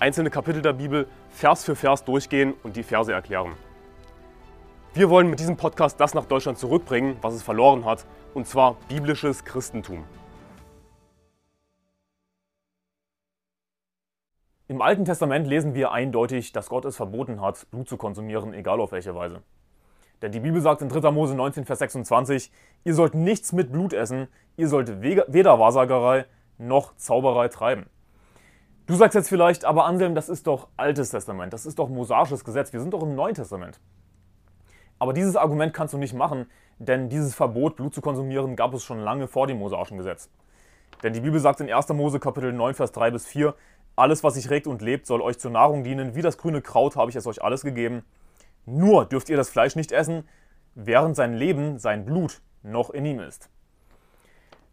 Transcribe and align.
einzelne 0.00 0.30
Kapitel 0.30 0.62
der 0.62 0.72
Bibel 0.72 1.06
Vers 1.28 1.64
für 1.64 1.76
Vers 1.76 2.04
durchgehen 2.04 2.54
und 2.62 2.76
die 2.76 2.82
Verse 2.82 3.12
erklären. 3.12 3.52
Wir 4.94 5.10
wollen 5.10 5.28
mit 5.28 5.38
diesem 5.38 5.56
Podcast 5.56 6.00
das 6.00 6.14
nach 6.14 6.24
Deutschland 6.24 6.58
zurückbringen, 6.58 7.16
was 7.20 7.34
es 7.34 7.42
verloren 7.42 7.84
hat, 7.84 8.06
und 8.34 8.46
zwar 8.46 8.76
biblisches 8.88 9.44
Christentum. 9.44 10.04
Im 14.66 14.82
Alten 14.82 15.04
Testament 15.04 15.46
lesen 15.46 15.74
wir 15.74 15.92
eindeutig, 15.92 16.52
dass 16.52 16.68
Gott 16.68 16.84
es 16.86 16.96
verboten 16.96 17.40
hat, 17.40 17.70
Blut 17.70 17.88
zu 17.88 17.96
konsumieren, 17.96 18.54
egal 18.54 18.80
auf 18.80 18.92
welche 18.92 19.14
Weise. 19.14 19.42
Denn 20.22 20.32
die 20.32 20.40
Bibel 20.40 20.60
sagt 20.60 20.80
in 20.80 20.88
3. 20.88 21.10
Mose 21.10 21.34
19, 21.34 21.64
Vers 21.64 21.80
26, 21.80 22.50
ihr 22.84 22.94
sollt 22.94 23.14
nichts 23.14 23.52
mit 23.52 23.72
Blut 23.72 23.92
essen, 23.92 24.28
ihr 24.56 24.68
sollt 24.68 25.02
weder 25.02 25.58
Wahrsagerei 25.58 26.24
noch 26.58 26.96
Zauberei 26.96 27.48
treiben. 27.48 27.86
Du 28.86 28.94
sagst 28.94 29.14
jetzt 29.14 29.28
vielleicht, 29.28 29.64
aber 29.64 29.84
Anselm, 29.84 30.14
das 30.14 30.28
ist 30.28 30.46
doch 30.46 30.68
Altes 30.76 31.10
Testament, 31.10 31.52
das 31.52 31.66
ist 31.66 31.78
doch 31.78 31.88
mosaisches 31.88 32.44
Gesetz, 32.44 32.72
wir 32.72 32.80
sind 32.80 32.92
doch 32.92 33.02
im 33.02 33.14
Neuen 33.14 33.34
Testament. 33.34 33.80
Aber 34.98 35.12
dieses 35.12 35.36
Argument 35.36 35.72
kannst 35.72 35.94
du 35.94 35.98
nicht 35.98 36.12
machen, 36.12 36.46
denn 36.78 37.08
dieses 37.08 37.34
Verbot, 37.34 37.76
Blut 37.76 37.94
zu 37.94 38.00
konsumieren, 38.00 38.56
gab 38.56 38.74
es 38.74 38.82
schon 38.82 38.98
lange 38.98 39.28
vor 39.28 39.46
dem 39.46 39.58
mosaischen 39.58 39.96
Gesetz. 39.96 40.28
Denn 41.02 41.12
die 41.12 41.20
Bibel 41.20 41.40
sagt 41.40 41.60
in 41.60 41.72
1. 41.72 41.88
Mose 41.90 42.20
Kapitel 42.20 42.52
9, 42.52 42.74
Vers 42.74 42.92
3 42.92 43.10
bis 43.10 43.26
4, 43.26 43.54
alles, 43.96 44.24
was 44.24 44.34
sich 44.34 44.50
regt 44.50 44.66
und 44.66 44.82
lebt, 44.82 45.06
soll 45.06 45.20
euch 45.20 45.38
zur 45.38 45.50
Nahrung 45.50 45.84
dienen, 45.84 46.14
wie 46.14 46.22
das 46.22 46.38
grüne 46.38 46.62
Kraut 46.62 46.96
habe 46.96 47.10
ich 47.10 47.16
es 47.16 47.26
euch 47.26 47.42
alles 47.42 47.62
gegeben. 47.62 48.02
Nur 48.66 49.06
dürft 49.06 49.28
ihr 49.28 49.36
das 49.36 49.50
Fleisch 49.50 49.76
nicht 49.76 49.92
essen, 49.92 50.28
während 50.74 51.16
sein 51.16 51.34
Leben, 51.34 51.78
sein 51.78 52.04
Blut 52.04 52.40
noch 52.62 52.90
in 52.90 53.06
ihm 53.06 53.20
ist. 53.20 53.50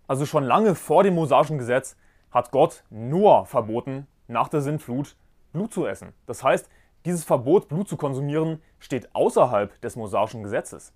Also 0.07 0.25
schon 0.25 0.43
lange 0.43 0.75
vor 0.75 1.03
dem 1.03 1.15
mosaischen 1.15 1.57
Gesetz 1.57 1.97
hat 2.31 2.51
Gott 2.51 2.83
Noah 2.89 3.45
verboten, 3.45 4.07
nach 4.27 4.49
der 4.49 4.61
Sintflut 4.61 5.15
Blut 5.53 5.73
zu 5.73 5.85
essen. 5.85 6.13
Das 6.25 6.43
heißt, 6.43 6.69
dieses 7.05 7.23
Verbot, 7.23 7.69
Blut 7.69 7.87
zu 7.87 7.97
konsumieren, 7.97 8.61
steht 8.79 9.15
außerhalb 9.15 9.79
des 9.81 9.95
mosaischen 9.95 10.43
Gesetzes. 10.43 10.93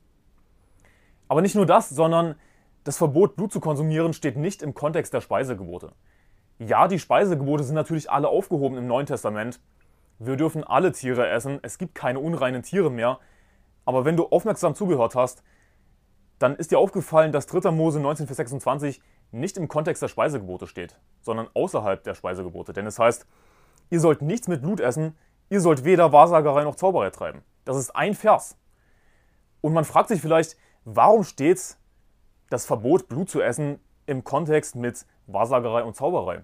Aber 1.28 1.42
nicht 1.42 1.56
nur 1.56 1.66
das, 1.66 1.90
sondern 1.90 2.36
das 2.84 2.98
Verbot, 2.98 3.36
Blut 3.36 3.54
zu 3.54 3.60
konsumieren, 3.60 4.14
steht 4.14 4.36
nicht 4.36 4.62
im 4.62 4.74
Kontext 4.74 5.14
der 5.14 5.22
Speisegebote. 5.22 5.94
Ja, 6.60 6.88
die 6.88 7.00
Speisegebote 7.00 7.64
sind 7.64 7.76
natürlich 7.76 8.12
alle 8.12 8.28
aufgehoben 8.28 8.78
im 8.78 8.88
Neuen 8.88 9.06
Testament. 9.06 9.60
Wir 10.20 10.36
dürfen 10.36 10.64
alle 10.64 10.92
Tiere 10.92 11.28
essen, 11.30 11.60
es 11.62 11.78
gibt 11.78 11.96
keine 11.96 12.20
unreinen 12.20 12.62
Tiere 12.62 12.92
mehr. 12.92 13.20
Aber 13.86 14.06
wenn 14.06 14.18
du 14.18 14.28
aufmerksam 14.28 14.76
zugehört 14.76 15.16
hast, 15.16 15.44
dann 16.42 16.56
ist 16.56 16.72
dir 16.72 16.80
aufgefallen, 16.80 17.32
dass 17.32 17.46
3. 17.46 17.72
Mose 17.72 18.00
19, 18.00 18.26
Vers 18.26 18.38
26 18.38 19.02
nicht 19.32 19.58
im 19.58 19.68
Kontext 19.68 20.02
der 20.02 20.08
Speisegebote 20.08 20.66
steht, 20.66 20.98
sondern 21.22 21.48
außerhalb 21.54 22.04
der 22.04 22.16
Speisegebote. 22.16 22.74
Denn 22.74 22.88
es 22.88 22.98
heißt, 22.98 23.28
ihr 23.90 24.00
sollt 24.00 24.22
nichts 24.22 24.48
mit 24.48 24.62
Blut 24.62 24.80
essen, 24.80 25.16
ihr 25.50 25.62
sollt 25.62 25.86
weder 25.86 26.12
Wahrsagerei 26.12 26.64
noch 26.64 26.76
Zauberei 26.76 27.12
treiben. 27.12 27.44
Das 27.64 27.78
ist 27.78 27.96
ein 27.96 28.16
Vers. 28.16 28.58
Und 29.62 29.74
man 29.74 29.86
fragt 29.86 30.10
sich 30.10 30.20
vielleicht, 30.20 30.58
warum 30.84 31.24
steht 31.24 31.78
das 32.50 32.66
Verbot, 32.66 33.08
Blut 33.08 33.30
zu 33.30 33.42
essen, 33.42 33.80
im 34.08 34.24
Kontext 34.24 34.76
mit 34.76 35.06
Wahrsagerei 35.28 35.84
und 35.84 35.96
Zauberei? 35.96 36.44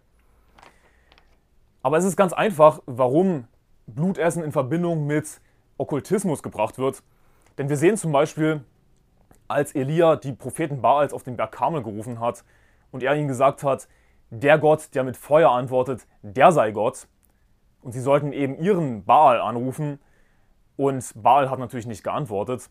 Aber 1.81 1.97
es 1.97 2.05
ist 2.05 2.15
ganz 2.15 2.33
einfach, 2.33 2.81
warum 2.85 3.47
Blutessen 3.87 4.43
in 4.43 4.51
Verbindung 4.51 5.07
mit 5.07 5.41
Okkultismus 5.77 6.43
gebracht 6.43 6.77
wird. 6.77 7.01
Denn 7.57 7.69
wir 7.69 7.77
sehen 7.77 7.97
zum 7.97 8.11
Beispiel, 8.11 8.63
als 9.47 9.73
Elia 9.75 10.15
die 10.15 10.33
Propheten 10.33 10.81
Baals 10.81 11.13
auf 11.13 11.23
den 11.23 11.37
Berg 11.37 11.51
Karmel 11.51 11.83
gerufen 11.83 12.19
hat 12.19 12.43
und 12.91 13.03
er 13.03 13.15
ihnen 13.15 13.27
gesagt 13.27 13.63
hat, 13.63 13.87
der 14.29 14.57
Gott, 14.57 14.93
der 14.93 15.03
mit 15.03 15.17
Feuer 15.17 15.51
antwortet, 15.51 16.05
der 16.21 16.51
sei 16.51 16.71
Gott. 16.71 17.07
Und 17.81 17.93
sie 17.93 18.01
sollten 18.01 18.33
eben 18.33 18.57
ihren 18.57 19.05
Baal 19.05 19.39
anrufen 19.39 19.99
und 20.75 21.11
Baal 21.15 21.49
hat 21.49 21.59
natürlich 21.59 21.87
nicht 21.87 22.03
geantwortet. 22.03 22.69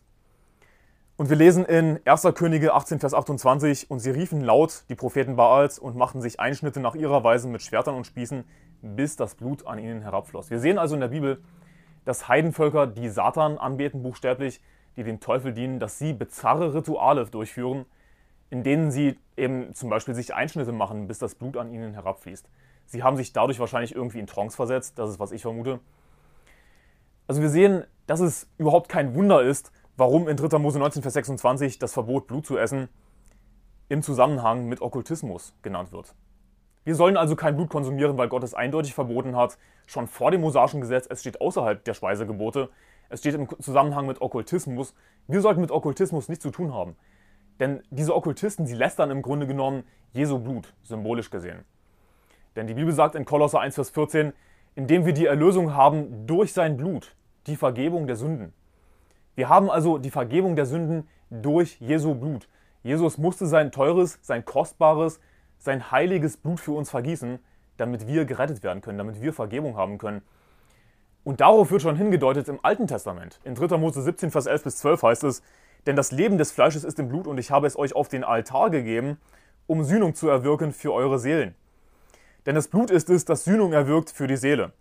Und 1.17 1.29
wir 1.31 1.35
lesen 1.35 1.65
in 1.65 1.99
1. 2.05 2.27
Könige 2.35 2.75
18, 2.75 2.99
Vers 2.99 3.15
28, 3.15 3.89
und 3.89 3.99
sie 3.99 4.11
riefen 4.11 4.41
laut, 4.41 4.83
die 4.89 4.93
Propheten 4.93 5.35
Baals, 5.35 5.79
und 5.79 5.95
machten 5.95 6.21
sich 6.21 6.39
Einschnitte 6.39 6.79
nach 6.79 6.93
ihrer 6.93 7.23
Weise 7.23 7.47
mit 7.47 7.63
Schwertern 7.63 7.95
und 7.95 8.05
Spießen, 8.05 8.43
bis 8.83 9.15
das 9.15 9.33
Blut 9.33 9.65
an 9.65 9.79
ihnen 9.79 10.03
herabfloss. 10.03 10.51
Wir 10.51 10.59
sehen 10.59 10.77
also 10.77 10.93
in 10.93 11.01
der 11.01 11.07
Bibel, 11.07 11.41
dass 12.05 12.27
Heidenvölker, 12.27 12.85
die 12.85 13.09
Satan 13.09 13.57
anbeten, 13.57 14.03
buchstäblich, 14.03 14.61
die 14.97 15.03
dem 15.03 15.19
Teufel 15.19 15.53
dienen, 15.53 15.79
dass 15.79 15.99
sie 15.99 16.13
bizarre 16.13 16.73
Rituale 16.73 17.25
durchführen, 17.25 17.85
in 18.49 18.63
denen 18.63 18.91
sie 18.91 19.17
eben 19.37 19.73
zum 19.73 19.89
Beispiel 19.89 20.15
sich 20.15 20.33
Einschnitte 20.33 20.71
machen, 20.71 21.07
bis 21.07 21.19
das 21.19 21.35
Blut 21.35 21.55
an 21.55 21.71
ihnen 21.71 21.93
herabfließt. 21.93 22.49
Sie 22.87 23.03
haben 23.03 23.17
sich 23.17 23.33
dadurch 23.33 23.59
wahrscheinlich 23.59 23.95
irgendwie 23.95 24.19
in 24.19 24.27
Trance 24.27 24.55
versetzt, 24.55 24.97
das 24.97 25.11
ist, 25.11 25.19
was 25.19 25.31
ich 25.31 25.41
vermute. 25.41 25.79
Also 27.27 27.41
wir 27.41 27.49
sehen, 27.49 27.83
dass 28.07 28.21
es 28.21 28.49
überhaupt 28.57 28.89
kein 28.89 29.13
Wunder 29.13 29.41
ist, 29.43 29.71
warum 29.97 30.27
in 30.27 30.37
3. 30.37 30.57
Mose 30.59 30.79
19, 30.79 31.01
Vers 31.01 31.13
26 31.13 31.79
das 31.79 31.93
Verbot, 31.93 32.27
Blut 32.27 32.45
zu 32.45 32.57
essen, 32.57 32.87
im 33.89 34.01
Zusammenhang 34.01 34.67
mit 34.67 34.81
Okkultismus 34.81 35.53
genannt 35.61 35.91
wird. 35.91 36.15
Wir 36.85 36.95
sollen 36.95 37.17
also 37.17 37.35
kein 37.35 37.55
Blut 37.57 37.69
konsumieren, 37.69 38.17
weil 38.17 38.29
Gott 38.29 38.43
es 38.43 38.53
eindeutig 38.53 38.93
verboten 38.93 39.35
hat, 39.35 39.57
schon 39.85 40.07
vor 40.07 40.31
dem 40.31 40.41
mosaischen 40.41 40.79
Gesetz, 40.79 41.05
es 41.09 41.19
steht 41.19 41.41
außerhalb 41.41 41.83
der 41.83 41.93
Speisegebote. 41.93 42.69
Es 43.09 43.19
steht 43.19 43.35
im 43.35 43.47
Zusammenhang 43.61 44.07
mit 44.07 44.21
Okkultismus. 44.21 44.93
Wir 45.27 45.41
sollten 45.41 45.61
mit 45.61 45.71
Okkultismus 45.71 46.29
nichts 46.29 46.43
zu 46.43 46.51
tun 46.51 46.73
haben. 46.73 46.95
Denn 47.59 47.81
diese 47.89 48.15
Okkultisten, 48.15 48.67
sie 48.67 48.75
lästern 48.75 49.11
im 49.11 49.21
Grunde 49.21 49.47
genommen 49.47 49.83
Jesu 50.13 50.39
Blut, 50.39 50.73
symbolisch 50.83 51.29
gesehen. 51.29 51.63
Denn 52.55 52.67
die 52.67 52.73
Bibel 52.73 52.93
sagt 52.93 53.15
in 53.15 53.25
Kolosser 53.25 53.59
1, 53.59 53.75
Vers 53.75 53.89
14, 53.91 54.33
indem 54.75 55.05
wir 55.05 55.13
die 55.13 55.25
Erlösung 55.25 55.73
haben 55.73 56.27
durch 56.27 56.53
sein 56.53 56.77
Blut, 56.77 57.15
die 57.47 57.55
Vergebung 57.55 58.07
der 58.07 58.15
Sünden. 58.15 58.53
Wir 59.35 59.49
haben 59.49 59.69
also 59.69 59.97
die 59.97 60.11
Vergebung 60.11 60.55
der 60.55 60.65
Sünden 60.65 61.07
durch 61.29 61.79
Jesu 61.79 62.15
Blut. 62.15 62.47
Jesus 62.83 63.17
musste 63.17 63.45
sein 63.45 63.71
teures, 63.71 64.19
sein 64.21 64.45
kostbares, 64.45 65.19
sein 65.57 65.91
heiliges 65.91 66.37
Blut 66.37 66.59
für 66.59 66.71
uns 66.71 66.89
vergießen, 66.89 67.39
damit 67.77 68.07
wir 68.07 68.25
gerettet 68.25 68.63
werden 68.63 68.81
können, 68.81 68.97
damit 68.97 69.21
wir 69.21 69.33
Vergebung 69.33 69.75
haben 69.75 69.97
können. 69.97 70.21
Und 71.27 71.41
darauf 71.41 71.71
wird 71.71 71.81
schon 71.81 71.97
hingedeutet 71.97 72.47
im 72.47 72.61
Alten 72.63 72.87
Testament. 72.87 73.41
In 73.43 73.53
3. 73.53 73.77
Mose 73.77 74.01
17, 74.01 74.31
Vers 74.31 74.45
11 74.45 74.63
bis 74.63 74.77
12 74.77 75.03
heißt 75.03 75.23
es, 75.25 75.41
denn 75.85 75.97
das 75.97 76.13
Leben 76.13 76.37
des 76.37 76.53
Fleisches 76.53 76.85
ist 76.85 76.99
im 76.99 77.09
Blut 77.09 77.27
und 77.27 77.37
ich 77.37 77.51
habe 77.51 77.67
es 77.67 77.77
euch 77.77 77.97
auf 77.97 78.07
den 78.07 78.23
Altar 78.23 78.69
gegeben, 78.69 79.17
um 79.65 79.83
Sühnung 79.83 80.15
zu 80.15 80.29
erwirken 80.29 80.71
für 80.71 80.93
eure 80.93 81.19
Seelen. 81.19 81.53
Denn 82.45 82.55
das 82.55 82.69
Blut 82.69 82.91
ist 82.91 83.09
es, 83.09 83.25
das 83.25 83.43
Sühnung 83.43 83.73
erwirkt 83.73 84.09
für 84.09 84.27
die 84.27 84.37
Seele. 84.37 84.71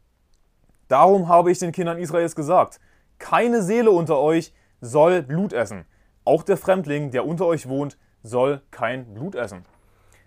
Darum 0.86 1.26
habe 1.26 1.50
ich 1.50 1.58
den 1.58 1.72
Kindern 1.72 1.98
Israels 1.98 2.36
gesagt, 2.36 2.78
keine 3.18 3.60
Seele 3.60 3.90
unter 3.90 4.20
euch 4.20 4.54
soll 4.80 5.22
Blut 5.22 5.52
essen. 5.52 5.84
Auch 6.24 6.44
der 6.44 6.56
Fremdling, 6.56 7.10
der 7.10 7.26
unter 7.26 7.46
euch 7.46 7.68
wohnt, 7.68 7.98
soll 8.22 8.62
kein 8.70 9.14
Blut 9.14 9.34
essen. 9.34 9.64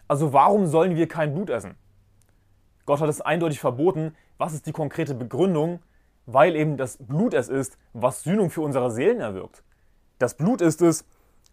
Also 0.09 0.33
warum 0.33 0.67
sollen 0.67 0.97
wir 0.97 1.07
kein 1.07 1.33
Blut 1.33 1.49
essen? 1.49 1.77
Gott 2.85 2.99
hat 2.99 3.09
es 3.09 3.21
eindeutig 3.21 3.61
verboten. 3.61 4.17
Was 4.37 4.51
ist 4.51 4.67
die 4.67 4.73
konkrete 4.73 5.15
Begründung? 5.15 5.79
Weil 6.33 6.55
eben 6.55 6.77
das 6.77 6.97
Blut 6.97 7.33
es 7.33 7.49
ist, 7.49 7.77
was 7.93 8.23
Sühnung 8.23 8.49
für 8.49 8.61
unsere 8.61 8.91
Seelen 8.91 9.19
erwirkt. 9.19 9.63
Das 10.19 10.35
Blut 10.35 10.61
ist 10.61 10.81
es, 10.81 11.05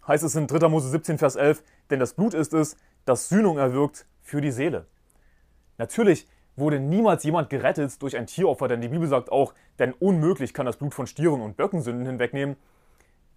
heißt 0.06 0.24
es 0.24 0.34
in 0.34 0.46
3. 0.46 0.68
Mose 0.68 0.90
17, 0.90 1.18
Vers 1.18 1.36
11, 1.36 1.62
denn 1.90 1.98
das 1.98 2.14
Blut 2.14 2.34
ist 2.34 2.52
es, 2.52 2.76
das 3.04 3.28
Sühnung 3.28 3.58
erwirkt 3.58 4.06
für 4.22 4.40
die 4.40 4.50
Seele. 4.50 4.86
Natürlich 5.78 6.26
wurde 6.56 6.80
niemals 6.80 7.22
jemand 7.24 7.48
gerettet 7.48 8.02
durch 8.02 8.16
ein 8.16 8.26
Tieropfer, 8.26 8.68
denn 8.68 8.80
die 8.80 8.88
Bibel 8.88 9.08
sagt 9.08 9.30
auch, 9.30 9.54
denn 9.78 9.92
unmöglich 9.92 10.52
kann 10.52 10.66
das 10.66 10.76
Blut 10.76 10.94
von 10.94 11.06
Stieren 11.06 11.40
und 11.40 11.56
Böcken 11.56 11.80
Sünden 11.80 12.06
hinwegnehmen, 12.06 12.56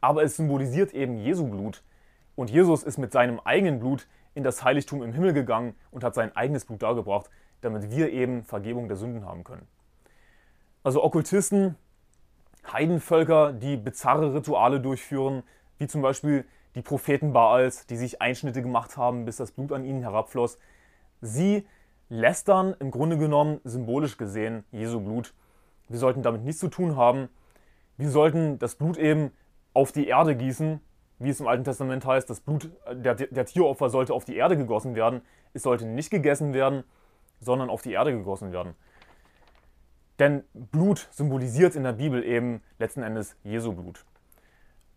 aber 0.02 0.24
es 0.24 0.38
symbolisiert 0.38 0.94
eben 0.94 1.18
Jesu 1.18 1.48
Blut. 1.48 1.84
Und 2.36 2.50
Jesus 2.50 2.84
ist 2.84 2.98
mit 2.98 3.12
seinem 3.12 3.40
eigenen 3.42 3.80
Blut 3.80 4.08
in 4.34 4.44
das 4.44 4.64
Heiligtum 4.64 5.04
im 5.04 5.14
Himmel 5.14 5.34
gegangen 5.34 5.76
und 5.92 6.04
hat 6.04 6.16
sein 6.16 6.36
eigenes 6.36 6.66
Blut 6.66 6.82
dargebracht, 6.82 7.30
damit 7.62 7.92
wir 7.92 8.12
eben 8.12 8.44
Vergebung 8.44 8.88
der 8.88 8.98
Sünden 8.98 9.26
haben 9.26 9.44
können. 9.44 9.68
Also 10.84 11.04
Okkultisten, 11.04 11.76
Heidenvölker, 12.72 13.52
die 13.54 13.78
bizarre 13.78 14.34
Rituale 14.34 14.80
durchführen, 14.80 15.44
wie 15.78 15.88
zum 15.88 16.02
Beispiel 16.02 16.46
die 16.76 16.82
Propheten 16.82 17.34
Baals, 17.34 17.86
die 17.88 17.98
sich 17.98 18.22
Einschnitte 18.22 18.62
gemacht 18.62 18.96
haben, 18.96 19.26
bis 19.26 19.38
das 19.38 19.52
Blut 19.52 19.72
an 19.74 19.84
ihnen 19.84 20.02
herabfloss. 20.02 20.58
Sie 21.22 21.68
lästern 22.10 22.76
im 22.80 22.92
Grunde 22.92 23.18
genommen 23.18 23.60
symbolisch 23.64 24.18
gesehen 24.18 24.64
Jesu 24.72 25.02
Blut. 25.02 25.34
Wir 25.90 26.00
sollten 26.00 26.22
damit 26.22 26.44
nichts 26.44 26.62
zu 26.62 26.70
tun 26.70 26.96
haben. 26.96 27.30
Wir 27.98 28.10
sollten 28.10 28.60
das 28.60 28.76
Blut 28.76 28.98
eben 28.98 29.32
auf 29.74 29.92
die 29.92 30.08
Erde 30.08 30.36
gießen, 30.36 30.80
wie 31.20 31.30
es 31.30 31.40
im 31.40 31.48
Alten 31.48 31.64
Testament 31.64 32.06
heißt. 32.06 32.30
Das 32.30 32.40
Blut 32.40 32.72
der, 32.92 33.16
der 33.16 33.46
Tieropfer 33.46 33.90
sollte 33.90 34.14
auf 34.14 34.24
die 34.24 34.38
Erde 34.38 34.56
gegossen 34.56 34.96
werden. 34.96 35.22
Es 35.54 35.64
sollte 35.64 35.86
nicht 35.86 36.10
gegessen 36.10 36.54
werden, 36.54 36.84
sondern 37.42 37.70
auf 37.70 37.82
die 37.82 37.92
Erde 37.92 38.12
gegossen 38.12 38.52
werden. 38.52 38.76
Denn 40.20 40.44
Blut 40.54 41.08
symbolisiert 41.12 41.76
in 41.76 41.84
der 41.84 41.94
Bibel 41.94 42.24
eben 42.24 42.62
letzten 42.78 43.04
Endes 43.04 43.38
Jesu 43.44 43.72
Blut. 43.72 44.06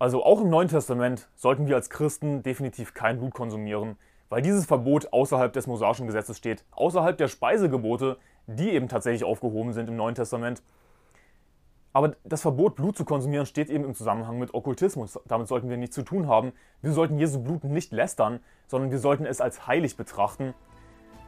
Also 0.00 0.24
auch 0.24 0.40
im 0.40 0.50
Neuen 0.50 0.66
Testament 0.66 1.28
sollten 1.36 1.68
wir 1.68 1.76
als 1.76 1.88
Christen 1.88 2.42
definitiv 2.42 2.92
kein 2.92 3.18
Blut 3.18 3.34
konsumieren, 3.34 3.96
weil 4.28 4.42
dieses 4.42 4.66
Verbot 4.66 5.12
außerhalb 5.12 5.52
des 5.52 5.68
mosaischen 5.68 6.08
Gesetzes 6.08 6.36
steht, 6.36 6.64
außerhalb 6.72 7.16
der 7.16 7.28
Speisegebote, 7.28 8.16
die 8.48 8.70
eben 8.70 8.88
tatsächlich 8.88 9.22
aufgehoben 9.22 9.72
sind 9.72 9.88
im 9.88 9.96
Neuen 9.96 10.16
Testament. 10.16 10.60
Aber 11.92 12.16
das 12.24 12.40
Verbot, 12.40 12.74
Blut 12.74 12.96
zu 12.96 13.04
konsumieren, 13.04 13.46
steht 13.46 13.70
eben 13.70 13.84
im 13.84 13.94
Zusammenhang 13.94 14.38
mit 14.38 14.54
Okkultismus. 14.54 15.20
Damit 15.26 15.46
sollten 15.46 15.68
wir 15.68 15.76
nichts 15.76 15.94
zu 15.94 16.02
tun 16.02 16.26
haben. 16.26 16.52
Wir 16.80 16.92
sollten 16.92 17.18
Jesu 17.18 17.40
Blut 17.40 17.62
nicht 17.62 17.92
lästern, 17.92 18.40
sondern 18.66 18.90
wir 18.90 18.98
sollten 18.98 19.26
es 19.26 19.40
als 19.40 19.66
heilig 19.66 19.96
betrachten. 19.96 20.54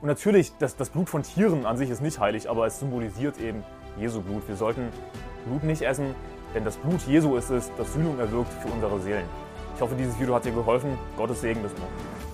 Und 0.04 0.08
natürlich, 0.08 0.52
das, 0.58 0.76
das 0.76 0.90
Blut 0.90 1.08
von 1.08 1.22
Tieren 1.22 1.64
an 1.64 1.78
sich 1.78 1.88
ist 1.88 2.02
nicht 2.02 2.20
heilig, 2.20 2.50
aber 2.50 2.66
es 2.66 2.78
symbolisiert 2.78 3.40
eben 3.40 3.64
Jesu 3.98 4.20
Blut. 4.20 4.46
Wir 4.46 4.54
sollten 4.54 4.90
Blut 5.46 5.64
nicht 5.64 5.80
essen, 5.80 6.14
denn 6.54 6.62
das 6.62 6.76
Blut 6.76 7.00
Jesu 7.06 7.36
ist 7.36 7.48
es, 7.48 7.72
das 7.78 7.90
Sühnung 7.94 8.18
erwirkt 8.18 8.52
für 8.52 8.68
unsere 8.68 9.00
Seelen. 9.00 9.24
Ich 9.74 9.80
hoffe, 9.80 9.94
dieses 9.94 10.20
Video 10.20 10.34
hat 10.34 10.44
dir 10.44 10.52
geholfen. 10.52 10.98
Gottes 11.16 11.40
Segen 11.40 11.62
bis 11.62 11.72
morgen. 11.78 12.33